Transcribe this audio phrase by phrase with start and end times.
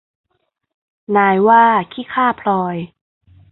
[1.15, 2.77] นายว่าขี้ข้าพลอย